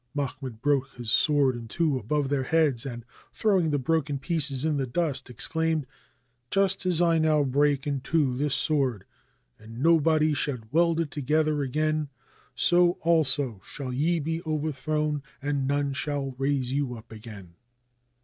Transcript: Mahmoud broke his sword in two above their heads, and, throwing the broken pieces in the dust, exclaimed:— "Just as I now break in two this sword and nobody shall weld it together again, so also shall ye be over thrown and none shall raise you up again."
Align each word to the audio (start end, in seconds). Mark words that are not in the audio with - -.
Mahmoud 0.15 0.63
broke 0.63 0.93
his 0.95 1.11
sword 1.11 1.55
in 1.55 1.67
two 1.67 1.99
above 1.99 2.29
their 2.29 2.41
heads, 2.41 2.87
and, 2.87 3.05
throwing 3.31 3.69
the 3.69 3.77
broken 3.77 4.17
pieces 4.17 4.65
in 4.65 4.77
the 4.77 4.87
dust, 4.87 5.29
exclaimed:— 5.29 5.85
"Just 6.49 6.87
as 6.87 7.03
I 7.03 7.19
now 7.19 7.43
break 7.43 7.85
in 7.85 7.99
two 8.01 8.35
this 8.35 8.55
sword 8.55 9.05
and 9.59 9.77
nobody 9.83 10.33
shall 10.33 10.57
weld 10.71 10.99
it 10.99 11.11
together 11.11 11.61
again, 11.61 12.09
so 12.55 12.93
also 13.01 13.61
shall 13.63 13.93
ye 13.93 14.19
be 14.19 14.41
over 14.41 14.71
thrown 14.71 15.21
and 15.39 15.67
none 15.67 15.93
shall 15.93 16.33
raise 16.39 16.71
you 16.71 16.95
up 16.95 17.11
again." 17.11 17.53